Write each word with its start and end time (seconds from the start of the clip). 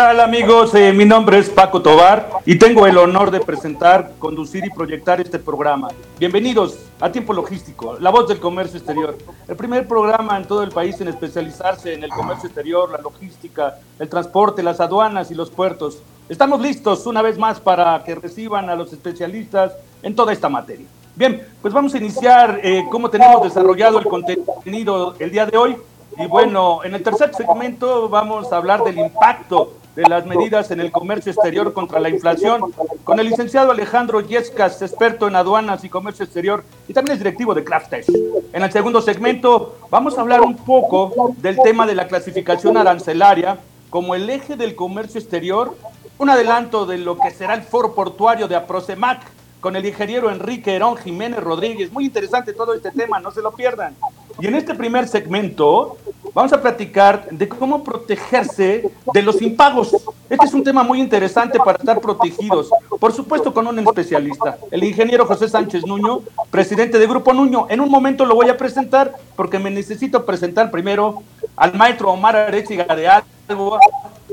Tal 0.00 0.20
amigos? 0.20 0.74
Eh, 0.74 0.94
mi 0.94 1.04
nombre 1.04 1.38
es 1.38 1.50
Paco 1.50 1.82
Tobar 1.82 2.26
y 2.46 2.58
tengo 2.58 2.86
el 2.86 2.96
honor 2.96 3.30
de 3.30 3.38
presentar, 3.38 4.12
conducir 4.18 4.64
y 4.64 4.70
proyectar 4.70 5.20
este 5.20 5.38
programa. 5.38 5.88
Bienvenidos 6.18 6.78
a 7.00 7.12
Tiempo 7.12 7.34
Logístico, 7.34 7.98
la 8.00 8.08
voz 8.08 8.26
del 8.26 8.40
comercio 8.40 8.78
exterior. 8.78 9.18
El 9.46 9.56
primer 9.56 9.86
programa 9.86 10.38
en 10.38 10.46
todo 10.46 10.62
el 10.62 10.70
país 10.70 10.98
en 11.02 11.08
especializarse 11.08 11.92
en 11.92 12.02
el 12.02 12.08
comercio 12.08 12.46
exterior, 12.46 12.90
la 12.90 12.96
logística, 12.96 13.76
el 13.98 14.08
transporte, 14.08 14.62
las 14.62 14.80
aduanas 14.80 15.30
y 15.30 15.34
los 15.34 15.50
puertos. 15.50 15.98
Estamos 16.30 16.62
listos 16.62 17.04
una 17.04 17.20
vez 17.20 17.36
más 17.36 17.60
para 17.60 18.02
que 18.02 18.14
reciban 18.14 18.70
a 18.70 18.76
los 18.76 18.94
especialistas 18.94 19.74
en 20.02 20.16
toda 20.16 20.32
esta 20.32 20.48
materia. 20.48 20.86
Bien, 21.14 21.46
pues 21.60 21.74
vamos 21.74 21.92
a 21.92 21.98
iniciar 21.98 22.58
eh, 22.62 22.84
cómo 22.90 23.10
tenemos 23.10 23.42
desarrollado 23.42 23.98
el 23.98 24.06
contenido 24.06 25.14
el 25.18 25.30
día 25.30 25.44
de 25.44 25.58
hoy. 25.58 25.76
Y 26.18 26.26
bueno, 26.26 26.80
en 26.84 26.94
el 26.94 27.02
tercer 27.02 27.34
segmento 27.34 28.08
vamos 28.08 28.50
a 28.50 28.56
hablar 28.56 28.82
del 28.82 28.98
impacto 28.98 29.74
de 29.96 30.02
las 30.08 30.26
medidas 30.26 30.70
en 30.70 30.80
el 30.80 30.92
comercio 30.92 31.32
exterior 31.32 31.72
contra 31.72 32.00
la 32.00 32.08
inflación 32.08 32.72
con 33.04 33.18
el 33.18 33.28
licenciado 33.28 33.72
Alejandro 33.72 34.20
Yescas, 34.20 34.80
experto 34.82 35.28
en 35.28 35.36
aduanas 35.36 35.84
y 35.84 35.88
comercio 35.88 36.24
exterior 36.24 36.64
y 36.88 36.92
también 36.92 37.14
es 37.14 37.20
directivo 37.20 37.54
de 37.54 37.64
Craftex. 37.64 38.08
En 38.52 38.62
el 38.62 38.72
segundo 38.72 39.00
segmento 39.00 39.78
vamos 39.90 40.16
a 40.16 40.20
hablar 40.20 40.42
un 40.42 40.56
poco 40.56 41.34
del 41.38 41.58
tema 41.62 41.86
de 41.86 41.94
la 41.94 42.06
clasificación 42.06 42.76
arancelaria 42.76 43.58
como 43.90 44.14
el 44.14 44.30
eje 44.30 44.56
del 44.56 44.76
comercio 44.76 45.20
exterior, 45.20 45.76
un 46.18 46.30
adelanto 46.30 46.86
de 46.86 46.98
lo 46.98 47.18
que 47.18 47.30
será 47.30 47.54
el 47.54 47.62
foro 47.62 47.94
portuario 47.94 48.46
de 48.46 48.54
Aprocemac 48.54 49.20
con 49.60 49.76
el 49.76 49.84
ingeniero 49.84 50.30
Enrique 50.30 50.74
Herón 50.74 50.96
Jiménez 50.96 51.40
Rodríguez. 51.40 51.92
Muy 51.92 52.06
interesante 52.06 52.52
todo 52.52 52.72
este 52.74 52.90
tema, 52.92 53.20
no 53.20 53.30
se 53.30 53.42
lo 53.42 53.52
pierdan. 53.52 53.94
Y 54.38 54.46
en 54.46 54.54
este 54.54 54.74
primer 54.74 55.08
segmento 55.08 55.96
vamos 56.32 56.52
a 56.52 56.60
platicar 56.60 57.28
de 57.30 57.48
cómo 57.48 57.82
protegerse 57.82 58.90
de 59.12 59.22
los 59.22 59.42
impagos. 59.42 59.94
Este 60.28 60.46
es 60.46 60.54
un 60.54 60.62
tema 60.62 60.82
muy 60.82 61.00
interesante 61.00 61.58
para 61.58 61.78
estar 61.78 62.00
protegidos, 62.00 62.70
por 63.00 63.12
supuesto 63.12 63.52
con 63.52 63.66
un 63.66 63.78
especialista, 63.80 64.58
el 64.70 64.84
ingeniero 64.84 65.26
José 65.26 65.48
Sánchez 65.48 65.84
Nuño, 65.86 66.22
presidente 66.50 66.98
de 66.98 67.06
Grupo 67.06 67.32
Nuño. 67.32 67.66
En 67.68 67.80
un 67.80 67.90
momento 67.90 68.24
lo 68.24 68.34
voy 68.34 68.48
a 68.48 68.56
presentar 68.56 69.12
porque 69.34 69.58
me 69.58 69.70
necesito 69.70 70.24
presentar 70.24 70.70
primero 70.70 71.22
al 71.56 71.74
maestro 71.74 72.12
Omar 72.12 72.36
Arechiga 72.36 72.94
de 72.94 73.08
Algo, 73.08 73.78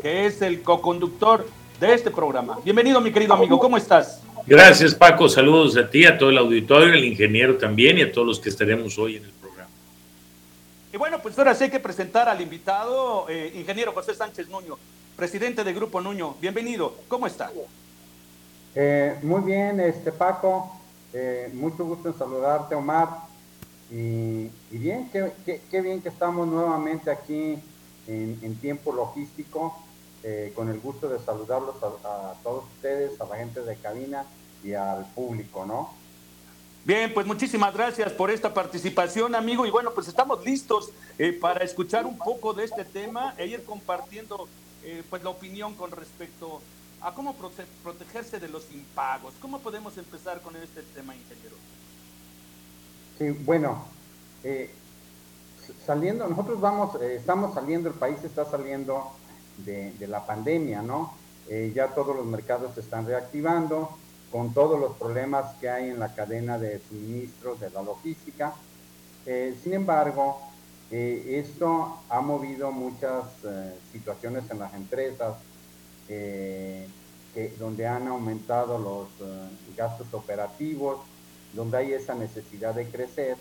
que 0.02 0.28
es 0.28 0.42
el 0.42 0.62
co-conductor 0.62 1.48
de 1.80 1.94
este 1.94 2.12
programa. 2.12 2.58
Bienvenido, 2.64 3.02
mi 3.02 3.12
querido 3.12 3.34
amigo, 3.34 3.60
¿cómo 3.60 3.78
estás? 3.78 4.22
Gracias, 4.46 4.96
Paco. 4.96 5.28
Saludos 5.28 5.76
a 5.76 5.90
ti, 5.90 6.06
a 6.06 6.18
todo 6.18 6.30
el 6.30 6.38
auditorio, 6.38 6.94
al 6.94 7.04
ingeniero 7.04 7.58
también 7.58 7.98
y 7.98 8.02
a 8.04 8.12
todos 8.12 8.26
los 8.26 8.40
que 8.40 8.50
estaremos 8.50 8.98
hoy 8.98 9.18
en 9.18 9.26
el 9.26 9.32
programa. 9.32 9.47
Y 10.98 11.00
bueno, 11.00 11.20
pues 11.22 11.38
ahora 11.38 11.54
sí 11.54 11.66
hay 11.66 11.70
que 11.70 11.80
presentar 11.80 12.28
al 12.28 12.42
invitado, 12.42 13.30
eh, 13.30 13.52
ingeniero 13.54 13.94
José 13.94 14.16
Sánchez 14.16 14.50
Nuño, 14.50 14.80
presidente 15.16 15.64
de 15.64 15.72
Grupo 15.72 16.02
Nuño. 16.02 16.34
Bienvenido. 16.42 16.96
¿Cómo 17.08 17.28
está? 17.28 17.52
Eh, 18.74 19.20
muy 19.22 19.42
bien, 19.42 19.80
este 19.80 20.12
Paco. 20.12 20.72
Eh, 21.14 21.52
mucho 21.54 21.86
gusto 21.86 22.10
en 22.10 22.18
saludarte, 22.18 22.74
Omar. 22.74 23.10
Y, 23.92 24.50
bien, 24.72 25.12
qué, 25.12 25.82
bien 25.82 26.02
que 26.02 26.10
estamos 26.10 26.48
nuevamente 26.48 27.12
aquí 27.12 27.60
en 28.08 28.56
tiempo 28.60 28.92
logístico 28.92 29.76
eh, 30.24 30.52
con 30.56 30.68
el 30.68 30.80
gusto 30.80 31.08
de 31.08 31.20
saludarlos 31.20 31.76
a, 31.84 32.34
todos 32.42 32.66
ustedes, 32.76 33.22
a 33.22 33.26
la 33.26 33.36
gente 33.36 33.62
de 33.62 33.76
cabina 33.76 34.26
y 34.64 34.74
al 34.74 35.06
público, 35.14 35.64
¿no? 35.64 35.94
Bien, 36.88 37.14
pues 37.14 37.28
muchísimas 37.28 37.74
gracias 37.74 38.14
por 38.14 38.32
esta 38.32 38.54
participación, 38.54 39.36
amigo. 39.36 39.66
Y 39.66 39.70
bueno, 39.70 39.92
pues 39.94 40.08
estamos 40.08 40.46
listos 40.46 40.90
eh, 41.20 41.34
para 41.34 41.66
escuchar 41.66 42.06
un 42.06 42.18
poco 42.18 42.54
de 42.54 42.64
este 42.64 42.86
tema 42.86 43.34
e 43.38 43.46
ir 43.46 43.66
compartiendo 43.66 44.48
eh, 44.86 45.04
pues 45.10 45.22
la 45.22 45.32
opinión 45.32 45.76
con 45.76 45.92
respecto 45.92 46.62
a 47.02 47.14
cómo 47.14 47.36
protegerse 47.84 48.40
de 48.40 48.48
los 48.48 48.72
impagos. 48.72 49.34
¿Cómo 49.42 49.60
podemos 49.60 49.98
empezar 49.98 50.40
con 50.40 50.56
este 50.56 50.82
tema, 50.96 51.14
ingeniero? 51.14 51.58
Sí, 53.20 53.32
bueno, 53.44 53.84
saliendo, 55.86 56.26
nosotros 56.30 56.62
vamos, 56.62 57.02
estamos 57.02 57.54
saliendo, 57.54 57.90
el 57.90 57.96
país 57.96 58.24
está 58.24 58.46
saliendo 58.46 59.12
de, 59.58 59.94
la 60.08 60.26
pandemia, 60.26 60.82
¿no? 60.82 61.14
Eh, 61.50 61.74
ya 61.76 61.90
todos 61.90 62.16
los 62.16 62.26
mercados 62.26 62.76
se 62.76 62.80
están 62.80 63.06
reactivando 63.06 63.98
con 64.32 64.54
todos 64.54 64.80
los 64.80 64.96
problemas 64.98 65.56
que 65.56 65.70
hay 65.70 65.90
en 65.90 66.00
la 66.00 66.14
cadena 66.14 66.58
de 66.58 66.82
suministros 66.88 67.60
de 67.60 67.70
la 67.70 67.82
logística. 67.82 68.54
Eh, 69.26 69.56
sin 69.64 69.74
embargo, 69.74 70.42
eh, 70.92 71.44
esto 71.46 72.00
ha 72.10 72.22
movido 72.22 72.72
muchas 72.72 73.26
situaciones 73.92 74.44
en 74.50 74.60
las 74.60 74.74
empresas 74.74 75.36
que, 76.08 76.88
donde 77.60 77.86
han 77.86 78.08
aumentado 78.08 78.80
los 78.80 79.08
gastos 79.76 80.08
operativos, 80.14 81.00
donde 81.54 81.78
hay 81.78 81.94
esa 81.94 82.16
necesidad 82.16 82.74
de 82.74 82.88
crecer, 82.88 83.38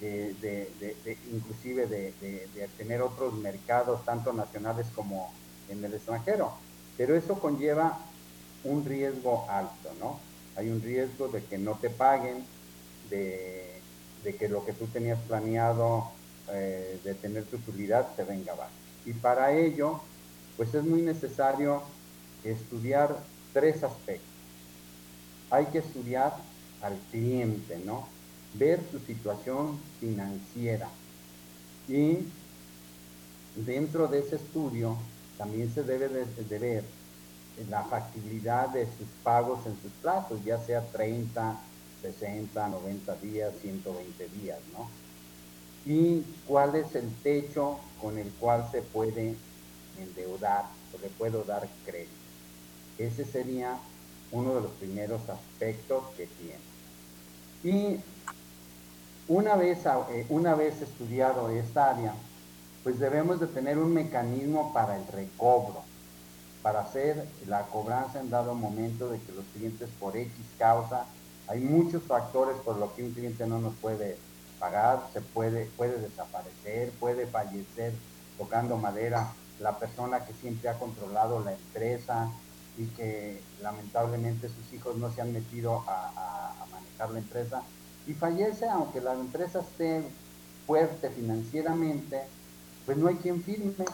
de, 0.00 1.16
inclusive 1.30 1.86
de, 1.86 2.68
tener 2.78 3.02
otros 3.02 3.34
mercados, 3.34 4.04
tanto 4.04 4.32
nacionales 4.32 4.86
como 4.94 5.30
en 5.68 5.84
el 5.84 5.92
extranjero. 5.92 6.52
Pero 6.96 7.14
eso 7.14 7.38
conlleva 7.38 7.98
un 8.64 8.84
riesgo 8.84 9.46
alto, 9.48 9.90
¿no? 9.98 10.18
Hay 10.56 10.68
un 10.68 10.82
riesgo 10.82 11.28
de 11.28 11.42
que 11.44 11.58
no 11.58 11.76
te 11.76 11.90
paguen, 11.90 12.44
de, 13.08 13.80
que 14.38 14.48
lo 14.48 14.64
que 14.64 14.72
tú 14.72 14.86
tenías 14.86 15.18
planeado 15.26 16.10
eh, 16.52 17.00
de 17.02 17.14
tener 17.14 17.44
tu 17.44 17.56
utilidad 17.56 18.08
se 18.16 18.24
venga 18.24 18.52
abajo. 18.52 18.70
Y 19.06 19.12
para 19.12 19.52
ello, 19.52 20.00
pues 20.56 20.74
es 20.74 20.84
muy 20.84 21.02
necesario 21.02 21.82
estudiar 22.44 23.16
tres 23.52 23.82
aspectos. 23.82 24.28
Hay 25.50 25.66
que 25.66 25.78
estudiar 25.78 26.34
al 26.82 26.96
cliente, 27.10 27.80
¿no? 27.84 28.06
ver 28.54 28.80
su 28.90 28.98
situación 29.00 29.78
financiera. 30.00 30.88
Y 31.88 32.18
dentro 33.56 34.08
de 34.08 34.20
ese 34.20 34.36
estudio 34.36 34.96
también 35.38 35.72
se 35.72 35.82
debe 35.82 36.08
de, 36.08 36.58
ver 36.58 36.84
la 37.68 37.82
factibilidad 37.84 38.68
de 38.68 38.86
sus 38.86 39.08
pagos 39.22 39.60
en 39.66 39.80
sus 39.80 39.92
plazos, 40.02 40.42
ya 40.44 40.58
sea 40.58 40.80
30, 40.92 41.58
60, 42.02 42.68
90 42.68 43.14
días, 43.16 43.52
120 43.60 44.28
días, 44.28 44.58
¿no? 44.72 44.88
Y 45.84 46.22
cuál 46.46 46.74
es 46.76 46.94
el 46.94 47.12
techo 47.22 47.78
con 48.00 48.18
el 48.18 48.30
cual 48.32 48.68
se 48.70 48.82
puede 48.82 49.36
endeudar 49.98 50.64
o 50.94 51.00
le 51.00 51.08
puedo 51.08 51.44
dar 51.44 51.68
crédito. 51.84 52.10
Ese 52.98 53.24
sería 53.24 53.78
uno 54.32 54.54
de 54.54 54.60
los 54.62 54.70
primeros 54.72 55.22
aspectos 55.28 56.04
que 56.16 56.26
tiene. 56.26 56.70
Y 57.62 58.00
una 59.28 59.54
vez, 59.56 59.78
eh, 59.86 60.26
una 60.28 60.54
vez 60.54 60.80
estudiado 60.82 61.48
esta 61.50 61.90
área, 61.90 62.14
pues 62.82 62.98
debemos 62.98 63.40
de 63.40 63.46
tener 63.46 63.78
un 63.78 63.92
mecanismo 63.92 64.72
para 64.72 64.96
el 64.96 65.06
recobro, 65.08 65.82
para 66.62 66.80
hacer 66.80 67.26
la 67.46 67.66
cobranza 67.66 68.20
en 68.20 68.30
dado 68.30 68.54
momento 68.54 69.08
de 69.08 69.20
que 69.20 69.32
los 69.32 69.44
clientes 69.54 69.88
por 69.98 70.16
X 70.16 70.32
causa, 70.58 71.06
hay 71.48 71.60
muchos 71.60 72.02
factores 72.02 72.56
por 72.64 72.76
los 72.76 72.92
que 72.92 73.02
un 73.02 73.12
cliente 73.12 73.46
no 73.46 73.58
nos 73.58 73.74
puede 73.76 74.18
pagar, 74.58 75.08
se 75.12 75.20
puede, 75.20 75.66
puede 75.76 75.98
desaparecer, 75.98 76.90
puede 77.00 77.26
fallecer 77.26 77.92
tocando 78.38 78.76
madera 78.76 79.32
la 79.58 79.78
persona 79.78 80.24
que 80.24 80.34
siempre 80.34 80.68
ha 80.68 80.78
controlado 80.78 81.42
la 81.44 81.52
empresa 81.52 82.30
y 82.78 82.86
que 82.86 83.42
lamentablemente 83.62 84.48
sus 84.48 84.72
hijos 84.72 84.96
no 84.96 85.12
se 85.12 85.20
han 85.20 85.32
metido 85.32 85.82
a 85.86 86.54
manejar 86.70 87.10
la 87.10 87.18
empresa 87.18 87.62
y 88.06 88.14
fallece, 88.14 88.68
aunque 88.68 89.00
la 89.00 89.14
empresa 89.14 89.60
esté 89.60 90.02
fuerte 90.66 91.10
financieramente, 91.10 92.22
pues 92.86 92.96
no 92.96 93.08
hay 93.08 93.16
quien 93.16 93.42
firme, 93.42 93.84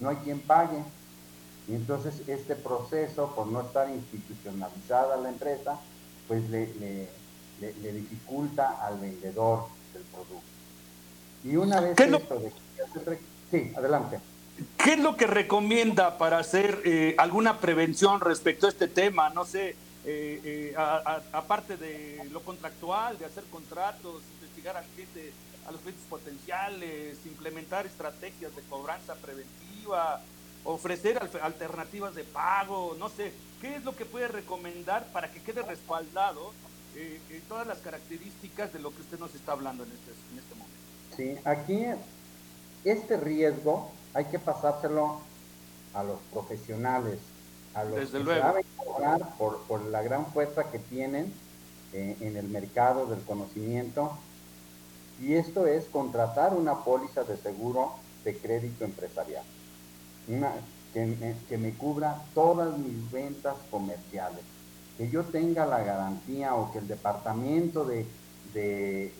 no 0.00 0.08
hay 0.08 0.16
quien 0.16 0.40
pague. 0.40 0.82
Y 1.70 1.74
entonces 1.76 2.14
este 2.26 2.56
proceso, 2.56 3.32
por 3.36 3.46
no 3.46 3.60
estar 3.60 3.88
institucionalizada 3.88 5.16
la 5.16 5.28
empresa, 5.28 5.78
pues 6.26 6.50
le, 6.50 6.68
le, 7.60 7.92
dificulta 7.92 8.84
al 8.84 8.98
vendedor 8.98 9.66
del 9.92 10.02
producto. 10.02 10.42
Y 11.44 11.54
una 11.54 11.80
vez 11.80 11.98
esto 11.98 12.40
de 12.40 13.18
Sí, 13.52 13.72
adelante. 13.76 14.18
¿Qué 14.76 14.94
es 14.94 14.98
lo 14.98 15.16
que 15.16 15.28
recomienda 15.28 16.18
para 16.18 16.38
hacer 16.38 16.82
eh, 16.84 17.14
alguna 17.18 17.58
prevención 17.58 18.20
respecto 18.20 18.66
a 18.66 18.70
este 18.70 18.88
tema? 18.88 19.30
No 19.30 19.44
sé, 19.44 19.76
eh, 20.04 20.40
eh, 20.44 20.74
aparte 20.76 21.76
de 21.76 22.20
lo 22.32 22.40
contractual, 22.40 23.16
de 23.16 23.26
hacer 23.26 23.44
contratos, 23.44 24.22
investigar 24.40 24.76
al 24.76 24.84
cliente, 24.86 25.32
a 25.68 25.72
los 25.72 25.80
clientes 25.80 26.04
potenciales, 26.10 27.16
implementar 27.26 27.86
estrategias 27.86 28.54
de 28.56 28.62
cobranza 28.62 29.14
preventiva, 29.14 30.20
ofrecer 30.64 31.18
alternativas 31.42 32.14
de 32.14 32.24
pago, 32.24 32.96
no 32.98 33.08
sé, 33.08 33.32
¿qué 33.60 33.76
es 33.76 33.84
lo 33.84 33.96
que 33.96 34.04
puede 34.04 34.28
recomendar 34.28 35.06
para 35.12 35.32
que 35.32 35.40
quede 35.42 35.62
respaldado 35.62 36.52
en 36.94 37.40
todas 37.48 37.66
las 37.66 37.78
características 37.78 38.72
de 38.72 38.80
lo 38.80 38.90
que 38.94 39.00
usted 39.02 39.18
nos 39.18 39.34
está 39.34 39.52
hablando 39.52 39.84
en 39.84 39.90
este, 39.92 40.10
en 40.32 40.38
este 40.38 40.54
momento? 40.54 40.80
Sí, 41.16 41.36
aquí 41.44 41.86
este 42.84 43.16
riesgo 43.16 43.90
hay 44.14 44.26
que 44.26 44.38
pasárselo 44.38 45.20
a 45.94 46.02
los 46.02 46.18
profesionales, 46.32 47.18
a 47.74 47.84
los 47.84 48.10
que 48.10 48.24
saben 48.24 48.64
cobrar 48.76 49.20
por, 49.38 49.82
la 49.86 50.02
gran 50.02 50.26
fuerza 50.26 50.70
que 50.70 50.78
tienen 50.78 51.32
eh, 51.92 52.16
en 52.20 52.36
el 52.36 52.48
mercado 52.48 53.06
del 53.06 53.20
conocimiento. 53.20 54.16
Y 55.20 55.34
esto 55.34 55.66
es 55.66 55.84
contratar 55.86 56.54
una 56.54 56.82
póliza 56.82 57.24
de 57.24 57.36
seguro 57.36 57.92
de 58.24 58.36
crédito 58.36 58.84
empresarial, 58.84 59.44
una, 60.30 60.52
que, 60.92 61.58
me, 61.58 61.72
cubra 61.74 62.22
todas 62.34 62.76
mis 62.78 63.10
ventas 63.10 63.54
comerciales, 63.70 64.42
que 64.96 65.10
yo 65.10 65.24
tenga 65.24 65.66
la 65.66 65.82
garantía 65.82 66.54
o 66.54 66.72
que 66.72 66.78
el 66.78 66.88
departamento 66.88 67.84
de, 67.84 68.06
de 68.52 69.12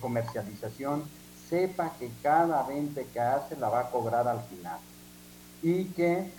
comercialización 0.00 1.04
sepa 1.48 1.92
que 1.98 2.10
cada 2.22 2.62
venta 2.62 3.02
que 3.02 3.20
hace 3.20 3.56
la 3.56 3.68
va 3.68 3.80
a 3.80 3.90
cobrar 3.90 4.28
al 4.28 4.40
final 4.44 4.78
y 5.62 5.86
que 5.86 6.32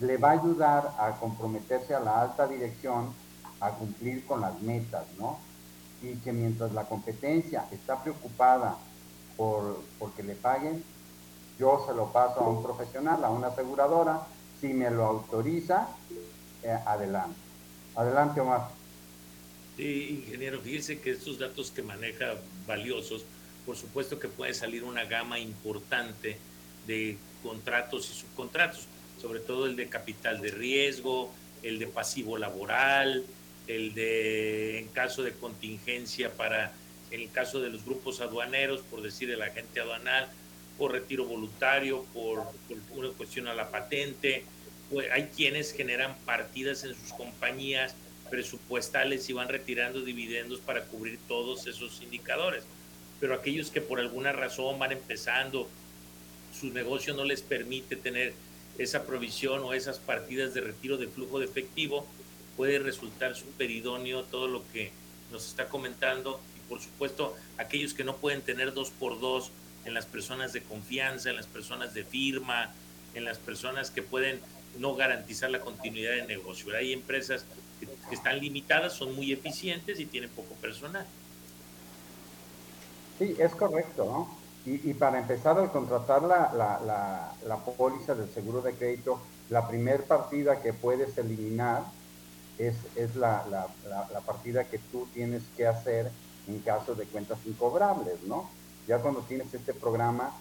le 0.00 0.16
va 0.18 0.30
a 0.30 0.32
ayudar 0.32 0.94
a 0.98 1.12
comprometerse 1.12 1.94
a 1.94 2.00
la 2.00 2.22
alta 2.22 2.46
dirección 2.46 3.14
a 3.60 3.70
cumplir 3.70 4.26
con 4.26 4.40
las 4.40 4.60
metas, 4.60 5.04
¿no? 5.18 5.38
Y 6.02 6.16
que 6.16 6.32
mientras 6.32 6.72
la 6.72 6.84
competencia 6.84 7.66
está 7.70 8.02
preocupada 8.02 8.76
por 9.36 9.82
porque 9.98 10.22
le 10.22 10.34
paguen, 10.34 10.84
yo 11.58 11.84
se 11.86 11.94
lo 11.94 12.12
paso 12.12 12.40
a 12.40 12.48
un 12.48 12.62
profesional, 12.62 13.24
a 13.24 13.30
una 13.30 13.48
aseguradora, 13.48 14.26
si 14.60 14.68
me 14.68 14.90
lo 14.90 15.04
autoriza, 15.04 15.88
eh, 16.62 16.76
adelante. 16.86 17.38
Adelante, 17.94 18.40
Omar. 18.40 18.68
Sí, 19.76 20.22
ingeniero, 20.24 20.60
fíjese 20.60 21.00
que 21.00 21.10
estos 21.10 21.38
datos 21.38 21.70
que 21.70 21.82
maneja 21.82 22.34
valiosos 22.66 23.24
por 23.66 23.76
supuesto 23.76 24.18
que 24.20 24.28
puede 24.28 24.54
salir 24.54 24.84
una 24.84 25.04
gama 25.04 25.40
importante 25.40 26.38
de 26.86 27.18
contratos 27.42 28.08
y 28.10 28.20
subcontratos, 28.20 28.86
sobre 29.20 29.40
todo 29.40 29.66
el 29.66 29.74
de 29.74 29.88
capital 29.88 30.40
de 30.40 30.52
riesgo, 30.52 31.30
el 31.64 31.80
de 31.80 31.88
pasivo 31.88 32.38
laboral, 32.38 33.24
el 33.66 33.92
de 33.92 34.78
en 34.78 34.88
caso 34.88 35.24
de 35.24 35.32
contingencia 35.32 36.30
para, 36.30 36.72
en 37.10 37.22
el 37.22 37.30
caso 37.32 37.60
de 37.60 37.70
los 37.70 37.84
grupos 37.84 38.20
aduaneros, 38.20 38.82
por 38.82 39.02
decir 39.02 39.28
el 39.30 39.42
agente 39.42 39.80
aduanal, 39.80 40.28
por 40.78 40.92
retiro 40.92 41.24
voluntario, 41.24 42.04
por, 42.12 42.42
una 42.94 43.08
cuestión 43.10 43.48
a 43.48 43.54
la 43.54 43.70
patente. 43.70 44.44
Pues 44.90 45.10
hay 45.10 45.30
quienes 45.34 45.72
generan 45.72 46.16
partidas 46.24 46.84
en 46.84 46.94
sus 46.94 47.12
compañías 47.12 47.94
presupuestales 48.30 49.28
y 49.28 49.32
van 49.32 49.48
retirando 49.48 50.00
dividendos 50.00 50.60
para 50.60 50.84
cubrir 50.84 51.18
todos 51.28 51.66
esos 51.66 52.02
indicadores 52.02 52.64
pero 53.20 53.34
aquellos 53.34 53.70
que 53.70 53.80
por 53.80 54.00
alguna 54.00 54.32
razón 54.32 54.78
van 54.78 54.92
empezando, 54.92 55.68
su 56.58 56.70
negocio 56.70 57.14
no 57.14 57.24
les 57.24 57.42
permite 57.42 57.96
tener 57.96 58.34
esa 58.78 59.04
provisión 59.04 59.60
o 59.64 59.72
esas 59.72 59.98
partidas 59.98 60.52
de 60.54 60.60
retiro 60.60 60.98
de 60.98 61.08
flujo 61.08 61.38
de 61.38 61.46
efectivo, 61.46 62.06
puede 62.56 62.78
resultar 62.78 63.34
súper 63.34 63.70
idóneo 63.70 64.24
todo 64.24 64.48
lo 64.48 64.62
que 64.72 64.90
nos 65.32 65.46
está 65.46 65.68
comentando 65.68 66.40
y 66.56 66.68
por 66.68 66.80
supuesto 66.80 67.34
aquellos 67.58 67.94
que 67.94 68.04
no 68.04 68.16
pueden 68.16 68.42
tener 68.42 68.72
dos 68.74 68.90
por 68.90 69.18
dos 69.18 69.50
en 69.86 69.94
las 69.94 70.04
personas 70.04 70.52
de 70.52 70.62
confianza, 70.62 71.30
en 71.30 71.36
las 71.36 71.46
personas 71.46 71.94
de 71.94 72.04
firma, 72.04 72.72
en 73.14 73.24
las 73.24 73.38
personas 73.38 73.90
que 73.90 74.02
pueden 74.02 74.40
no 74.78 74.94
garantizar 74.94 75.50
la 75.50 75.60
continuidad 75.60 76.12
de 76.12 76.26
negocio. 76.26 76.76
Hay 76.76 76.92
empresas 76.92 77.44
que, 77.80 78.14
están 78.14 78.38
limitadas, 78.40 78.92
son 78.92 79.14
muy 79.14 79.32
eficientes 79.32 79.98
y 80.00 80.06
tienen 80.06 80.30
poco 80.30 80.54
personal. 80.56 81.06
Sí, 83.18 83.34
es 83.38 83.54
correcto, 83.54 84.04
¿no? 84.04 84.46
Y, 84.68 84.94
para 84.94 85.20
empezar, 85.20 85.56
al 85.56 85.70
contratar 85.70 86.22
la, 86.22 86.52
la, 86.52 87.32
la, 87.46 87.56
póliza 87.64 88.16
del 88.16 88.28
seguro 88.30 88.62
de 88.62 88.72
crédito, 88.74 89.20
la 89.48 89.68
primer 89.68 90.02
partida 90.02 90.60
que 90.60 90.72
puedes 90.72 91.16
eliminar 91.18 91.84
es, 92.58 92.74
es 92.96 93.14
la, 93.14 93.68
partida 94.26 94.64
que 94.64 94.78
tú 94.90 95.06
tienes 95.14 95.44
que 95.56 95.68
hacer 95.68 96.10
en 96.48 96.58
caso 96.60 96.96
de 96.96 97.04
cuentas 97.04 97.38
incobrables, 97.46 98.20
¿no? 98.24 98.50
Ya 98.86 98.98
cuando 98.98 99.20
tienes 99.20 99.52
este 99.52 99.74
programa 99.74 100.32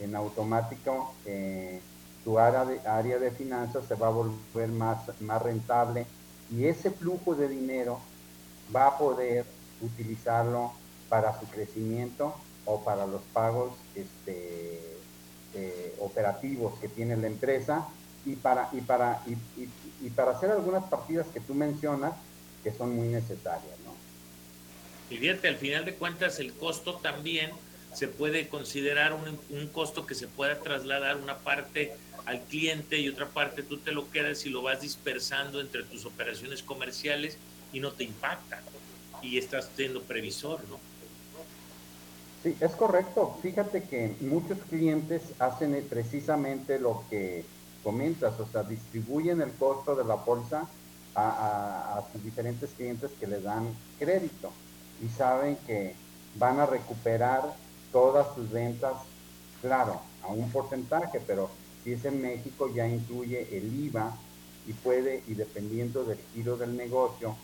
en 0.00 0.14
automático, 0.14 1.14
eh, 1.24 1.80
tu 2.24 2.38
área 2.38 2.64
de, 2.64 2.80
área 2.86 3.18
de 3.18 3.30
finanzas 3.30 3.86
se 3.86 3.94
va 3.94 4.08
a 4.08 4.10
volver 4.10 4.68
más, 4.68 4.98
más 5.20 5.42
rentable 5.42 6.06
y 6.50 6.66
ese 6.66 6.90
flujo 6.90 7.34
de 7.34 7.48
dinero 7.48 8.00
va 8.74 8.88
a 8.88 8.98
poder 8.98 9.44
utilizarlo 9.80 10.72
para 11.08 11.38
su 11.38 11.46
crecimiento 11.46 12.34
o 12.64 12.82
para 12.82 13.06
los 13.06 13.22
pagos 13.32 13.72
este, 13.94 14.80
eh, 15.54 15.94
operativos 16.00 16.78
que 16.80 16.88
tiene 16.88 17.16
la 17.16 17.26
empresa 17.26 17.86
y 18.24 18.36
para, 18.36 18.70
y, 18.72 18.80
para, 18.80 19.22
y, 19.26 20.10
para 20.10 20.32
hacer 20.32 20.50
algunas 20.50 20.84
partidas 20.84 21.26
que 21.32 21.40
tú 21.40 21.54
mencionas 21.54 22.14
que 22.62 22.72
son 22.72 22.96
muy 22.96 23.08
necesarias. 23.08 23.78
¿no? 23.84 23.94
Y 25.14 25.18
fíjate, 25.18 25.48
al 25.48 25.56
final 25.56 25.84
de 25.84 25.94
cuentas 25.94 26.40
el 26.40 26.54
costo 26.54 26.94
también 26.96 27.50
se 27.94 28.08
puede 28.08 28.48
considerar 28.48 29.12
un, 29.12 29.38
un, 29.50 29.68
costo 29.68 30.06
que 30.06 30.14
se 30.14 30.28
pueda 30.28 30.58
trasladar 30.60 31.16
una 31.16 31.38
parte 31.38 31.92
al 32.26 32.42
cliente 32.44 32.98
y 32.98 33.08
otra 33.08 33.28
parte 33.28 33.62
tú 33.62 33.78
te 33.78 33.92
lo 33.92 34.10
quedas 34.10 34.44
y 34.46 34.50
lo 34.50 34.62
vas 34.62 34.80
dispersando 34.80 35.60
entre 35.60 35.82
tus 35.84 36.04
operaciones 36.04 36.62
comerciales 36.62 37.38
y 37.72 37.80
no 37.80 37.92
te 37.92 38.04
impacta 38.04 38.60
y 39.22 39.38
estás 39.38 39.70
siendo 39.76 40.02
previsor, 40.02 40.60
¿no? 40.68 40.78
Sí, 42.42 42.54
es 42.60 42.72
correcto. 42.72 43.38
Fíjate 43.42 43.84
que 43.84 44.16
muchos 44.20 44.58
clientes 44.68 45.22
hacen 45.38 45.82
precisamente 45.88 46.78
lo 46.78 47.02
que 47.08 47.44
comentas, 47.82 48.38
o 48.38 48.46
sea, 48.46 48.62
distribuyen 48.62 49.40
el 49.40 49.50
costo 49.52 49.94
de 49.94 50.04
la 50.04 50.16
bolsa 50.16 50.68
a, 51.14 52.02
sus 52.12 52.22
diferentes 52.22 52.70
clientes 52.76 53.10
que 53.18 53.26
le 53.26 53.40
dan 53.40 53.68
crédito 53.98 54.50
y 55.02 55.08
saben 55.08 55.56
que 55.66 55.94
van 56.36 56.60
a 56.60 56.66
recuperar 56.66 57.54
todas 57.94 58.34
sus 58.34 58.50
ventas, 58.50 58.96
claro, 59.62 60.00
a 60.24 60.26
un 60.26 60.50
porcentaje, 60.50 61.20
pero 61.24 61.48
si 61.84 61.92
es 61.92 62.04
en 62.04 62.20
México 62.20 62.68
ya 62.74 62.88
incluye 62.88 63.56
el 63.56 63.72
IVA 63.84 64.12
y 64.66 64.72
puede, 64.72 65.22
y 65.28 65.34
dependiendo 65.34 66.04
del 66.04 66.18
giro 66.34 66.56
del 66.56 66.76
negocio, 66.76 67.36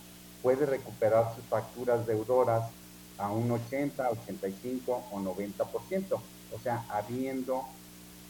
puede 0.43 0.65
recuperar 0.65 1.33
sus 1.33 1.45
facturas 1.45 2.05
deudoras 2.05 2.69
a 3.17 3.31
un 3.31 3.49
80, 3.49 4.09
85 4.09 5.03
o 5.09 5.19
90%, 5.19 6.19
o 6.53 6.59
sea, 6.61 6.83
habiendo 6.89 7.63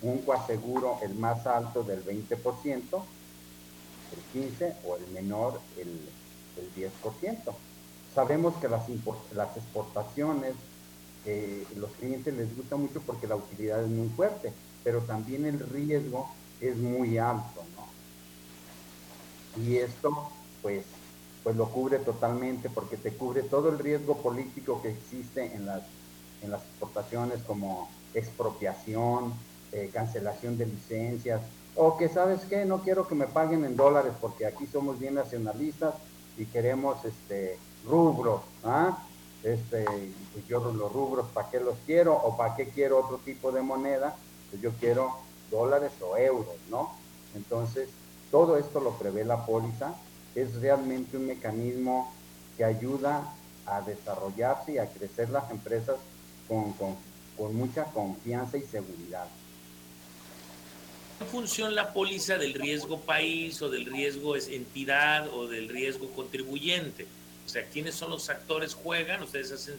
un 0.04 0.20
coaseguro 0.20 1.00
el 1.02 1.16
más 1.16 1.48
alto 1.48 1.82
del 1.82 2.06
20%, 2.06 3.04
el 4.12 4.42
15% 4.60 4.76
o 4.86 4.96
el 4.96 5.08
menor 5.08 5.60
el, 5.76 6.08
el 6.58 6.92
10%. 6.92 7.52
Sabemos 8.14 8.54
que 8.58 8.68
las, 8.68 8.84
las 9.34 9.58
exportaciones, 9.58 10.54
los 11.76 11.92
clientes 11.92 12.34
les 12.34 12.56
gusta 12.56 12.76
mucho 12.76 13.02
porque 13.02 13.28
la 13.28 13.36
utilidad 13.36 13.84
es 13.84 13.90
muy 13.90 14.10
fuerte, 14.10 14.54
pero 14.84 15.02
también 15.02 15.46
el 15.46 15.60
riesgo 15.60 16.28
es 16.60 16.78
muy 16.78 17.18
alto, 17.18 17.64
¿no? 17.76 19.62
Y 19.64 19.78
esto, 19.78 20.32
pues, 20.62 20.86
pues 21.44 21.56
lo 21.56 21.70
cubre 21.70 22.00
totalmente 22.00 22.70
porque 22.70 22.98
te 22.98 23.12
cubre 23.14 23.44
todo 23.44 23.70
el 23.70 23.80
riesgo 23.80 24.18
político 24.18 24.82
que 24.82 24.92
existe 24.92 25.54
en 25.54 25.66
las, 25.66 25.84
en 26.42 26.52
las 26.52 26.62
exportaciones 26.62 27.42
como 27.44 27.90
expropiación, 28.14 29.34
eh, 29.72 29.90
cancelación 29.94 30.58
de 30.58 30.66
licencias, 30.66 31.42
o 31.76 31.98
que 31.98 32.10
sabes 32.10 32.42
qué, 32.50 32.66
no 32.66 32.82
quiero 32.82 33.08
que 33.08 33.16
me 33.16 33.28
paguen 33.28 33.64
en 33.64 33.78
dólares 33.78 34.14
porque 34.20 34.46
aquí 34.46 34.68
somos 34.68 35.00
bien 35.00 35.16
nacionalistas 35.16 35.96
y 36.38 36.46
queremos 36.46 37.04
este 37.06 37.58
rubros, 37.86 38.42
¿ah? 38.64 39.04
Este, 39.44 39.86
yo 40.48 40.60
los 40.60 40.92
rubros, 40.92 41.28
¿para 41.34 41.50
qué 41.50 41.60
los 41.60 41.76
quiero? 41.86 42.16
¿O 42.16 42.38
para 42.38 42.56
qué 42.56 42.70
quiero 42.70 43.00
otro 43.00 43.18
tipo 43.18 43.52
de 43.52 43.62
moneda? 43.62 44.16
Pues 44.50 44.62
yo 44.62 44.72
quiero 44.80 45.18
dólares 45.50 45.92
o 46.02 46.16
euros, 46.16 46.56
¿no? 46.70 46.96
Entonces, 47.36 47.90
todo 48.30 48.58
esto 48.58 48.80
lo 48.80 48.92
prevé 48.98 49.26
la 49.26 49.46
póliza, 49.46 49.96
es 50.36 50.56
realmente 50.56 51.18
un 51.18 51.28
mecanismo 51.28 52.14
que 52.58 52.64
ayuda 52.64 53.34
a 53.66 53.82
desarrollarse 53.82 54.74
y 54.74 54.78
a 54.78 54.88
crecer 54.88 55.30
las 55.30 55.50
empresas 55.50 55.98
con, 56.48 56.74
con 56.74 57.56
mucha 57.56 57.86
confianza 57.86 58.58
y 58.58 58.62
seguridad. 58.62 59.28
¿En 61.20 61.28
función 61.28 61.76
la 61.76 61.94
póliza 61.94 62.38
del 62.38 62.54
riesgo 62.54 63.00
país 63.00 63.62
o 63.62 63.70
del 63.70 63.86
riesgo 63.86 64.36
entidad 64.36 65.28
o 65.34 65.48
del 65.48 65.70
riesgo 65.70 66.10
contribuyente? 66.14 67.06
O 67.52 67.54
sea, 67.54 67.66
¿quiénes 67.66 67.96
son 67.96 68.12
los 68.12 68.30
actores 68.30 68.76
juegan? 68.76 69.22
Ustedes 69.24 69.52
hacen, 69.52 69.76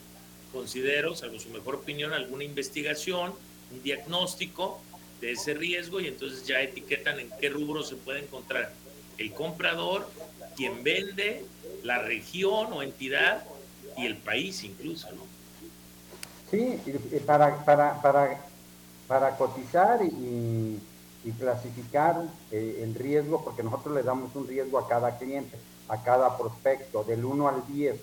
considero, 0.53 1.17
salvo 1.17 1.41
su 1.41 1.49
mejor 1.49 1.77
opinión, 1.77 2.13
alguna 2.13 2.45
investigación, 2.45 3.33
un 3.73 3.83
diagnóstico 3.83 4.79
de 5.23 5.33
ese 5.33 5.55
riesgo 5.55 5.99
y 5.99 6.09
entonces 6.09 6.47
ya 6.47 6.61
etiquetan 6.61 7.19
en 7.19 7.31
qué 7.41 7.49
rubro 7.49 7.83
se 7.83 7.97
puede 7.97 8.21
encontrar 8.21 8.71
el 9.17 9.33
comprador, 9.33 10.07
quien 10.55 10.85
vende, 10.85 11.47
la 11.83 12.03
región 12.03 12.75
o 12.75 12.83
entidad 12.83 13.43
y 13.97 14.05
el 14.05 14.19
país 14.19 14.65
incluso, 14.65 15.09
¿no? 15.13 15.23
Sí, 16.51 16.79
para, 17.25 17.65
para, 17.65 18.03
para, 18.03 18.47
para 19.09 19.35
cotizar 19.39 20.01
y 20.05 20.79
clasificar 21.39 22.23
eh, 22.51 22.81
el 22.83 22.95
riesgo, 22.95 23.43
porque 23.43 23.63
nosotros 23.63 23.95
le 23.95 24.03
damos 24.03 24.37
un 24.37 24.47
riesgo 24.47 24.79
a 24.79 24.87
cada 24.87 25.17
cliente, 25.17 25.57
a 25.89 26.03
cada 26.03 26.37
prospecto, 26.37 27.05
del 27.05 27.25
1 27.25 27.49
al 27.49 27.67
10. 27.67 27.97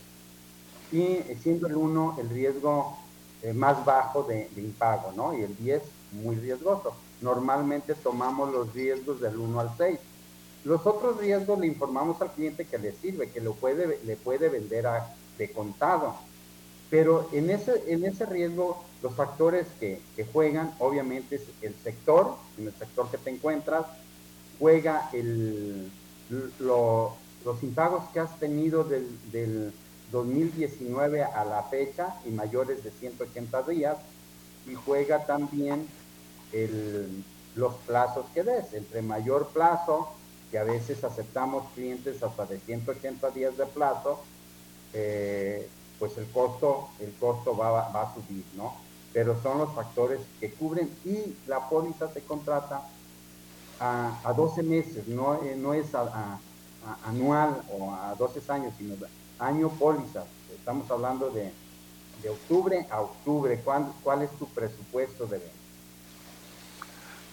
Y 0.91 1.17
siendo 1.41 1.67
el 1.67 1.75
1 1.75 2.17
el 2.19 2.29
riesgo 2.29 2.97
eh, 3.43 3.53
más 3.53 3.85
bajo 3.85 4.23
de, 4.23 4.49
impago, 4.57 5.11
¿no? 5.15 5.37
Y 5.37 5.43
el 5.43 5.55
10 5.57 5.81
muy 6.23 6.35
riesgoso. 6.35 6.93
Normalmente 7.21 7.95
tomamos 7.95 8.51
los 8.51 8.73
riesgos 8.73 9.21
del 9.21 9.37
1 9.37 9.59
al 9.59 9.71
6. 9.77 9.99
Los 10.65 10.85
otros 10.85 11.17
riesgos 11.17 11.59
le 11.59 11.67
informamos 11.67 12.21
al 12.21 12.31
cliente 12.33 12.65
que 12.65 12.77
le 12.77 12.91
sirve, 12.93 13.29
que 13.29 13.39
lo 13.39 13.53
puede, 13.53 13.99
le 14.03 14.15
puede 14.17 14.49
vender 14.49 14.87
a, 14.87 15.15
de 15.37 15.51
contado. 15.51 16.15
Pero 16.89 17.29
en 17.31 17.49
ese, 17.49 17.83
en 17.87 18.03
ese 18.03 18.25
riesgo 18.25 18.83
los 19.01 19.13
factores 19.13 19.67
que, 19.79 20.01
juegan, 20.33 20.73
obviamente, 20.79 21.35
es 21.35 21.43
el 21.61 21.73
sector, 21.83 22.35
en 22.57 22.67
el 22.67 22.73
sector 22.73 23.09
que 23.09 23.17
te 23.17 23.29
encuentras, 23.29 23.85
juega 24.59 25.09
el, 25.13 25.89
los 27.45 27.61
impagos 27.63 28.03
que 28.13 28.19
has 28.19 28.39
tenido 28.39 28.83
del, 28.83 29.07
del 29.31 29.73
2019 30.11 31.23
a 31.23 31.45
la 31.45 31.63
fecha 31.63 32.15
y 32.25 32.29
mayores 32.29 32.83
de 32.83 32.91
180 32.91 33.63
días, 33.63 33.97
y 34.67 34.75
juega 34.75 35.25
también 35.25 35.87
el, 36.51 37.23
los 37.55 37.73
plazos 37.87 38.25
que 38.33 38.43
des. 38.43 38.73
Entre 38.73 39.01
mayor 39.01 39.47
plazo, 39.47 40.09
que 40.51 40.57
a 40.57 40.63
veces 40.63 41.03
aceptamos 41.03 41.63
clientes 41.75 42.21
hasta 42.21 42.45
de 42.45 42.59
180 42.59 43.29
días 43.31 43.57
de 43.57 43.65
plazo, 43.65 44.19
eh, 44.93 45.67
pues 45.97 46.17
el 46.17 46.25
costo, 46.31 46.89
el 46.99 47.13
costo 47.19 47.55
va, 47.55 47.89
va 47.89 48.01
a 48.01 48.13
subir, 48.13 48.43
¿no? 48.55 48.73
pero 49.13 49.41
son 49.41 49.59
los 49.59 49.73
factores 49.73 50.19
que 50.39 50.51
cubren 50.51 50.89
y 51.05 51.35
la 51.47 51.67
póliza 51.69 52.11
se 52.13 52.21
contrata 52.21 52.81
a, 53.79 54.19
a 54.23 54.33
12 54.33 54.63
meses, 54.63 55.07
no, 55.07 55.41
eh, 55.43 55.55
no 55.57 55.73
es 55.73 55.93
a, 55.95 56.39
anual 57.05 57.61
o 57.71 57.93
a 57.93 58.15
12 58.15 58.41
años, 58.51 58.73
sino 58.77 58.95
año 59.39 59.69
póliza. 59.69 60.23
Estamos 60.53 60.89
hablando 60.91 61.29
de, 61.29 61.51
de 62.21 62.29
octubre 62.29 62.85
a 62.89 63.01
octubre. 63.01 63.59
¿Cuál, 63.63 63.91
¿Cuál 64.03 64.23
es 64.23 64.31
tu 64.31 64.47
presupuesto 64.47 65.25
de 65.25 65.39
venta? 65.39 65.53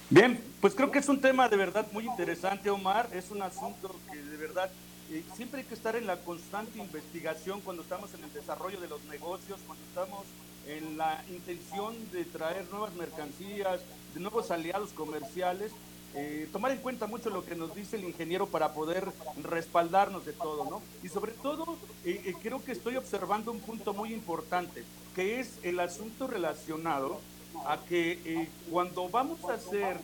Bien, 0.09 0.41
pues 0.61 0.73
creo 0.73 0.89
que 0.89 0.99
es 0.99 1.09
un 1.09 1.19
tema 1.19 1.49
de 1.49 1.57
verdad 1.57 1.85
muy 1.91 2.05
interesante, 2.05 2.69
Omar. 2.69 3.09
Es 3.11 3.29
un 3.29 3.41
asunto 3.41 3.93
que 4.09 4.17
de 4.17 4.37
verdad 4.37 4.69
eh, 5.11 5.23
siempre 5.35 5.61
hay 5.61 5.65
que 5.65 5.73
estar 5.73 5.95
en 5.95 6.07
la 6.07 6.17
constante 6.17 6.79
investigación 6.79 7.61
cuando 7.61 7.83
estamos 7.83 8.13
en 8.13 8.23
el 8.23 8.33
desarrollo 8.33 8.79
de 8.79 8.87
los 8.87 9.03
negocios, 9.05 9.59
cuando 9.65 9.83
estamos 9.85 10.23
en 10.67 10.97
la 10.97 11.23
intención 11.29 11.95
de 12.11 12.25
traer 12.25 12.65
nuevas 12.71 12.93
mercancías, 12.95 13.81
de 14.13 14.19
nuevos 14.19 14.51
aliados 14.51 14.89
comerciales, 14.91 15.71
eh, 16.15 16.47
tomar 16.51 16.71
en 16.71 16.79
cuenta 16.79 17.07
mucho 17.07 17.29
lo 17.29 17.45
que 17.45 17.55
nos 17.55 17.75
dice 17.75 17.97
el 17.97 18.03
ingeniero 18.03 18.47
para 18.47 18.73
poder 18.73 19.07
respaldarnos 19.43 20.25
de 20.25 20.33
todo, 20.33 20.65
¿no? 20.69 20.81
Y 21.03 21.09
sobre 21.09 21.31
todo, 21.31 21.77
eh, 22.05 22.21
eh, 22.25 22.33
creo 22.41 22.63
que 22.63 22.71
estoy 22.71 22.95
observando 22.95 23.51
un 23.51 23.59
punto 23.59 23.93
muy 23.93 24.13
importante, 24.13 24.83
que 25.15 25.39
es 25.39 25.59
el 25.63 25.79
asunto 25.79 26.27
relacionado 26.27 27.19
a 27.65 27.77
que 27.77 28.49
cuando 28.69 29.09
vamos 29.09 29.43
a 29.45 29.53
hacer 29.53 29.97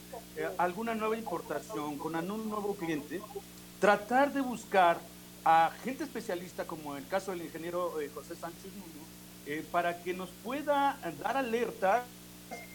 alguna 0.57 0.95
nueva 0.95 1.15
importación 1.15 1.97
con 1.97 2.15
un 2.15 2.49
nuevo 2.49 2.75
cliente, 2.75 3.21
tratar 3.79 4.33
de 4.33 4.41
buscar 4.41 4.99
a 5.45 5.71
gente 5.83 6.03
especialista, 6.03 6.65
como 6.65 6.95
el 6.95 7.07
caso 7.07 7.31
del 7.31 7.43
ingeniero 7.43 7.93
José 8.15 8.35
Sánchez 8.35 8.71
eh, 9.45 9.65
para 9.73 10.01
que 10.01 10.13
nos 10.13 10.29
pueda 10.41 10.97
dar 11.21 11.35
alerta 11.35 12.05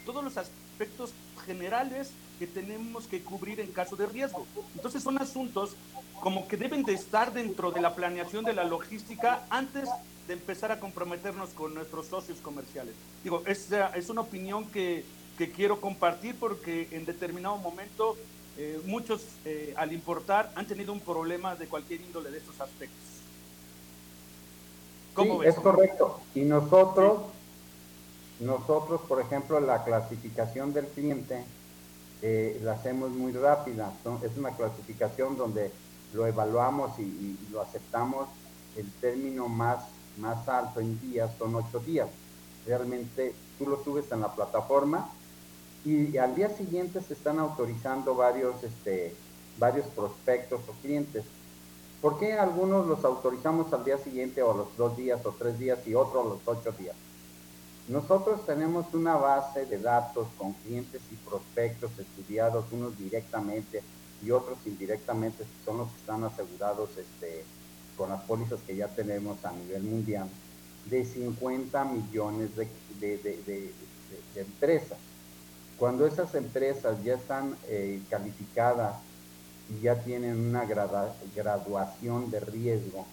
todos 0.04 0.23
los 0.23 0.37
aspectos 0.37 1.14
generales 1.47 2.11
que 2.38 2.47
tenemos 2.47 3.07
que 3.07 3.23
cubrir 3.23 3.61
en 3.61 3.73
caso 3.73 3.97
de 3.97 4.07
riesgo. 4.07 4.47
Entonces 4.75 5.02
son 5.02 5.18
asuntos 5.18 5.76
como 6.21 6.49
que 6.49 6.57
deben 6.57 6.83
de 6.85 6.95
estar 6.95 7.33
dentro 7.33 7.71
de 7.71 7.80
la 7.80 7.95
planeación 7.95 8.45
de 8.45 8.52
la 8.52 8.64
logística 8.64 9.45
antes 9.50 9.88
de 10.26 10.35
empezar 10.35 10.73
a 10.73 10.80
comprometernos 10.80 11.50
con 11.50 11.75
nuestros 11.75 12.07
socios 12.07 12.38
comerciales. 12.38 12.95
Digo, 13.23 13.42
es, 13.47 13.68
es 13.95 14.09
una 14.09 14.23
opinión 14.23 14.66
que, 14.66 15.04
que 15.37 15.50
quiero 15.50 15.80
compartir 15.80 16.37
porque 16.38 16.88
en 16.92 17.04
determinado 17.04 17.57
momento 17.57 18.16
eh, 18.57 18.80
muchos 18.87 19.23
eh, 19.45 19.75
al 19.76 19.92
importar 19.92 20.52
han 20.54 20.66
tenido 20.66 20.92
un 20.92 21.00
problema 21.00 21.54
de 21.54 21.66
cualquier 21.66 22.00
índole 22.00 22.30
de 22.30 22.38
estos 22.38 22.61
aspectos 22.61 23.18
sí, 25.23 25.38
es 25.45 25.54
correcto. 25.57 26.21
Y 26.35 26.40
nosotros, 26.40 27.23
nosotros, 28.40 29.00
por 29.09 29.21
ejemplo, 29.21 29.61
la 29.61 29.85
clasificación 29.85 30.73
del 30.73 30.87
cliente 30.87 31.45
eh, 32.22 32.60
la 32.62 32.72
hacemos 32.72 33.10
muy 33.10 33.32
rápida. 33.32 33.92
es 34.22 34.37
una 34.37 34.50
clasificación 34.56 35.37
donde 35.37 35.70
lo 36.12 36.26
evaluamos 36.26 36.98
y, 36.98 37.38
lo 37.52 37.60
aceptamos. 37.60 38.28
El 38.76 38.90
término 39.00 39.48
más, 39.48 39.84
más 40.18 40.48
alto 40.48 40.80
en 40.80 41.00
días 41.00 41.30
son 41.38 41.54
ocho 41.54 41.80
días. 41.80 42.08
Realmente 42.66 43.34
tú 43.58 43.66
lo 43.66 43.82
subes 43.82 44.10
en 44.12 44.20
la 44.20 44.34
plataforma 44.34 45.08
y 45.84 46.16
al 46.16 46.34
día 46.34 46.50
siguiente 46.50 47.00
se 47.00 47.14
están 47.14 47.38
autorizando 47.38 48.14
varios, 48.14 48.62
este, 48.62 49.14
varios 49.58 49.87
prospectos 49.87 50.60
o 50.68 50.72
clientes 50.82 51.25
¿Por 52.00 52.18
qué 52.18 52.34
algunos 52.34 52.87
los 52.87 53.04
autorizamos 53.04 53.72
al 53.72 53.84
día 53.84 53.98
siguiente 53.98 54.40
o 54.42 54.52
a 54.52 54.56
los 54.56 54.76
dos 54.76 54.96
días 54.96 55.25
o 55.26 55.34
tres 55.37 55.58
días 55.58 55.84
y 55.87 55.94
otros 55.94 56.25
a 56.25 56.28
los 56.28 56.38
ocho 56.44 56.72
días? 56.78 56.94
Nosotros 57.88 58.45
tenemos 58.45 58.92
una 58.92 59.16
base 59.16 59.64
de 59.64 59.78
datos 59.78 60.28
con 60.37 60.52
clientes 60.52 61.00
y 61.11 61.14
prospectos 61.16 61.90
estudiados, 61.99 62.66
unos 62.71 62.99
directamente 62.99 63.83
y 64.23 64.30
otros 64.30 64.59
indirectamente, 64.66 65.45
son 65.64 65.78
los 65.78 65.88
que 65.88 65.97
están 65.97 66.23
asegurados 66.23 66.90
este, 66.99 67.45
con 67.97 68.11
las 68.11 68.21
pólizas 68.23 68.61
que 68.66 68.76
ya 68.76 68.88
tenemos 68.88 69.42
a 69.42 69.52
nivel 69.52 69.85
mundial, 69.85 70.28
de 70.85 71.04
50 71.04 71.85
millones 71.85 72.50
de, 72.57 73.73
empresas. 74.37 74.99
Cuando 75.78 76.07
esas 76.07 76.35
empresas 76.35 77.02
ya 77.02 77.14
están 77.14 77.57
eh, 77.68 78.02
calificadas 78.11 78.97
y 79.71 79.80
ya 79.83 80.02
tienen 80.02 80.38
una 80.38 80.66
graduación 80.66 82.30
de 82.30 82.40
riesgo, 82.40 83.07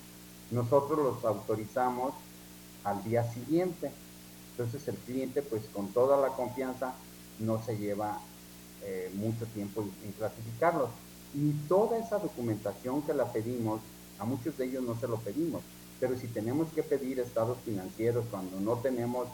nosotros 0.51 1.00
los 1.00 1.24
autorizamos 1.24 2.13
al 2.84 3.03
día 3.03 3.24
siguiente. 3.32 3.91
Entonces 4.57 4.88
el 4.88 4.95
cliente, 4.95 5.41
pues 5.41 5.63
con 5.74 5.89
toda 5.89 6.15
la 6.17 6.33
confianza, 6.35 6.93
no 7.39 7.62
se 7.63 7.77
lleva 7.77 8.19
eh, 8.83 9.12
mucho 9.15 9.45
tiempo 9.47 9.85
en, 10.03 10.12
clasificarlos. 10.13 10.89
Y 11.33 11.51
toda 11.67 11.97
esa 11.97 12.19
documentación 12.19 13.01
que 13.01 13.13
la 13.13 13.25
pedimos, 13.33 13.81
a 14.17 14.24
muchos 14.24 14.57
de 14.57 14.65
ellos 14.65 14.83
no 14.83 14.97
se 14.97 15.09
lo 15.09 15.17
pedimos, 15.17 15.62
pero 16.00 16.17
si 16.17 16.27
tenemos 16.27 16.69
que 16.74 16.83
pedir 16.83 17.19
estados 17.19 17.57
financieros 17.65 18.25
cuando 18.31 18.59
no 18.62 18.77
tenemos 18.77 19.27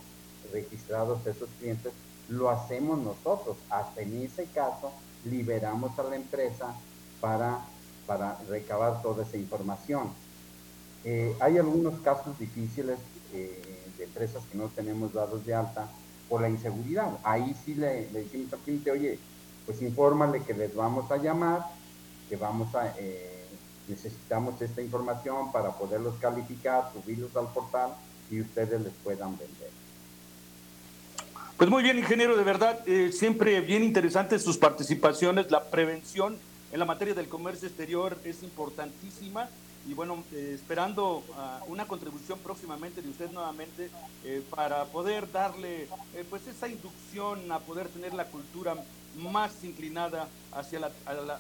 registrados 0.51 1.25
esos 1.27 1.49
clientes, 1.59 1.93
lo 2.27 2.49
hacemos 2.49 2.97
nosotros. 2.97 3.57
Hasta 3.69 4.01
en 4.01 4.23
ese 4.23 4.45
caso, 4.45 4.91
liberamos 5.25 5.97
a 5.99 6.03
la 6.03 6.15
empresa 6.15 6.73
para, 7.19 7.59
para 8.07 8.39
recabar 8.49 9.03
toda 9.03 9.23
esa 9.23 9.37
información. 9.37 10.09
Eh, 11.03 11.35
hay 11.39 11.57
algunos 11.59 11.99
casos 12.01 12.37
difíciles 12.39 12.97
eh, 13.33 13.70
empresas 14.03 14.43
que 14.51 14.57
no 14.57 14.67
tenemos 14.67 15.13
dados 15.13 15.45
de 15.45 15.53
alta 15.53 15.89
por 16.29 16.41
la 16.41 16.49
inseguridad. 16.49 17.17
Ahí 17.23 17.55
sí 17.65 17.75
le, 17.75 18.07
decimos 18.07 18.53
al 18.53 18.59
cliente, 18.59 18.91
oye, 18.91 19.19
pues 19.65 19.81
infórmale 19.81 20.41
que 20.43 20.53
les 20.53 20.75
vamos 20.75 21.11
a 21.11 21.17
llamar, 21.17 21.65
que 22.29 22.35
vamos 22.35 22.73
a, 22.75 22.93
eh, 22.97 23.45
necesitamos 23.87 24.61
esta 24.61 24.81
información 24.81 25.51
para 25.51 25.71
poderlos 25.71 26.15
calificar, 26.19 26.91
subirlos 26.93 27.35
al 27.35 27.47
portal 27.53 27.93
y 28.29 28.41
ustedes 28.41 28.81
les 28.81 28.93
puedan 29.03 29.37
vender. 29.37 29.69
Pues 31.57 31.69
muy 31.69 31.83
bien, 31.83 31.99
ingeniero, 31.99 32.35
de 32.35 32.43
verdad, 32.43 32.79
siempre 33.11 33.61
bien 33.61 33.83
interesantes 33.83 34.41
sus 34.41 34.57
participaciones, 34.57 35.51
la 35.51 35.65
prevención 35.65 36.37
en 36.71 36.79
la 36.79 36.85
materia 36.85 37.13
del 37.13 37.27
comercio 37.27 37.67
exterior 37.67 38.17
es 38.23 38.41
importantísima 38.43 39.47
y 39.87 39.93
bueno, 39.93 40.23
eh, 40.33 40.51
esperando 40.55 41.23
ah, 41.35 41.59
una 41.67 41.87
contribución 41.87 42.39
próximamente 42.39 43.01
de 43.01 43.09
usted 43.09 43.31
nuevamente 43.31 43.89
eh, 44.23 44.43
para 44.49 44.85
poder 44.85 45.31
darle 45.31 45.83
eh, 45.83 46.25
pues 46.29 46.45
esa 46.47 46.67
inducción 46.67 47.51
a 47.51 47.59
poder 47.59 47.87
tener 47.87 48.13
la 48.13 48.25
cultura 48.25 48.75
más 49.17 49.63
inclinada 49.63 50.27
hacia, 50.53 50.79
la, 50.79 50.91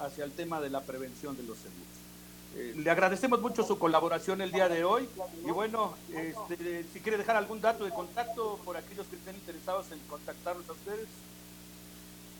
hacia 0.01 0.23
el 0.23 0.31
tema 0.31 0.59
de 0.59 0.69
la 0.69 0.81
prevención 0.81 1.37
de 1.37 1.43
los 1.43 1.57
seguros. 1.57 2.83
le 2.83 2.89
agradecemos 2.89 3.39
mucho 3.41 3.63
su 3.63 3.77
colaboración 3.79 4.41
el 4.41 4.51
día 4.51 4.67
de 4.67 4.83
hoy 4.83 5.07
y 5.45 5.51
bueno, 5.51 5.93
este, 6.13 6.83
si 6.91 6.99
quiere 6.99 7.17
dejar 7.17 7.37
algún 7.37 7.61
dato 7.61 7.85
de 7.85 7.91
contacto 7.91 8.59
por 8.65 8.75
aquellos 8.75 9.05
que 9.07 9.15
estén 9.15 9.35
interesados 9.35 9.91
en 9.91 9.99
contactarlos 10.09 10.67
a 10.67 10.73
ustedes. 10.73 11.07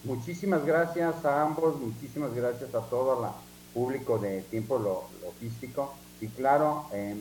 Muchísimas 0.03 0.65
gracias 0.65 1.23
a 1.23 1.43
ambos, 1.43 1.79
muchísimas 1.79 2.33
gracias 2.33 2.73
a 2.73 2.81
todo 2.81 3.19
el 3.19 3.50
público 3.73 4.19
de 4.19 4.43
tiempo 4.43 4.77
logístico. 4.77 5.95
Y 6.19 6.27
claro, 6.27 6.85
eh, 6.93 7.15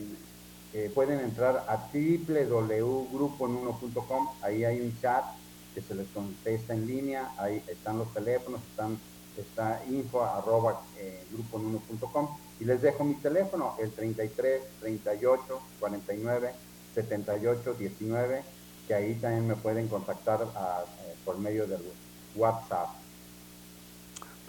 pueden 0.93 1.19
entrar 1.19 1.65
a 1.67 1.89
www.grupo1.com, 1.91 4.29
ahí 4.41 4.63
hay 4.63 4.81
un 4.81 4.95
chat 5.01 5.25
que 5.73 5.81
se 5.81 5.95
les 5.95 6.07
contesta 6.09 6.73
en 6.73 6.85
línea, 6.87 7.31
ahí 7.37 7.63
están 7.67 7.97
los 7.97 8.13
teléfonos, 8.13 8.61
están, 8.69 8.99
está 9.37 9.81
info 9.89 10.23
arroba 10.23 10.81
eh, 10.97 11.23
grupo1.com 11.33 12.37
y 12.59 12.65
les 12.65 12.81
dejo 12.81 13.03
mi 13.03 13.15
teléfono, 13.15 13.75
el 13.79 13.91
33 13.91 14.61
38 14.79 15.61
49 15.79 16.53
78 16.93 17.73
19, 17.73 18.43
que 18.87 18.93
ahí 18.93 19.15
también 19.15 19.47
me 19.47 19.55
pueden 19.55 19.87
contactar 19.87 20.41
a, 20.55 20.83
eh, 20.83 21.15
por 21.25 21.37
medio 21.37 21.67
del 21.67 21.81
WhatsApp. 22.35 22.89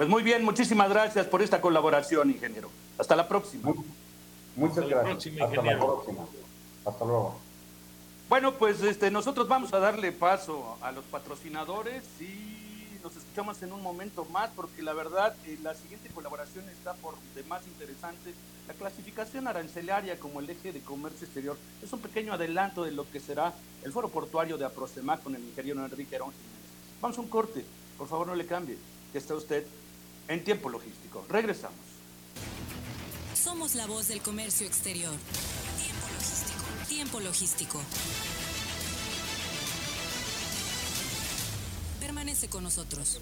Pues 0.03 0.11
muy 0.11 0.25
bien, 0.25 0.45
muchísimas 0.45 0.91
gracias 0.91 1.27
por 1.27 1.43
esta 1.43 1.61
colaboración, 1.61 2.29
ingeniero. 2.29 2.69
Hasta 2.99 3.15
la 3.15 3.29
próxima. 3.29 3.73
muchas 4.57 4.89
gracias. 4.89 5.41
Hasta 5.41 5.63
la 5.63 5.79
próxima. 5.79 6.25
Hasta 6.85 7.05
luego. 7.05 7.39
Bueno, 8.29 8.53
pues 8.55 8.83
este, 8.83 9.13
nosotros 9.13 9.47
vamos 9.47 9.73
a 9.73 9.79
darle 9.79 10.11
paso 10.11 10.77
a 10.81 10.91
los 10.91 11.05
patrocinadores 11.05 12.03
y 12.21 12.99
nos 13.01 13.15
escuchamos 13.15 13.63
en 13.63 13.73
un 13.73 13.81
momento 13.81 14.25
más 14.25 14.51
porque 14.57 14.83
la 14.83 14.93
verdad 14.93 15.37
eh, 15.47 15.57
la 15.63 15.73
siguiente 15.77 16.09
colaboración 16.09 16.69
está 16.71 16.95
por 16.95 17.15
demás 17.37 17.63
interesante. 17.69 18.35
La 18.67 18.75
clasificación 18.75 19.47
arancelaria 19.47 20.19
como 20.19 20.41
el 20.41 20.51
eje 20.51 20.73
de 20.73 20.81
comercio 20.81 21.27
exterior 21.27 21.57
es 21.81 21.93
un 21.93 22.01
pequeño 22.01 22.33
adelanto 22.33 22.83
de 22.83 22.91
lo 22.91 23.09
que 23.09 23.21
será 23.21 23.55
el 23.85 23.93
foro 23.93 24.09
portuario 24.09 24.59
de 24.59 24.65
Aprocemac 24.65 25.23
con 25.23 25.37
el 25.37 25.45
ingeniero 25.45 25.85
Enrique 25.85 26.17
Herón 26.17 26.33
Vamos 27.01 27.17
a 27.19 27.21
un 27.21 27.29
corte, 27.29 27.65
por 27.97 28.09
favor 28.09 28.27
no 28.27 28.35
le 28.35 28.47
cambie, 28.47 28.77
que 29.13 29.19
está 29.19 29.37
usted 29.37 29.65
en 30.29 30.45
tiempo 30.45 30.69
logístico. 30.69 31.25
Regresamos. 31.29 31.79
Somos 33.35 33.75
la 33.75 33.87
voz 33.87 34.09
del 34.09 34.21
comercio 34.21 34.67
exterior. 34.67 35.15
Tiempo 35.79 36.07
logístico. 36.15 36.89
Tiempo 36.89 37.21
logístico. 37.21 37.81
Permanece 42.01 42.49
con 42.49 42.63
nosotros. 42.63 43.21